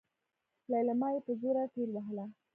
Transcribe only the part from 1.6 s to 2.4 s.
ټېلوهله.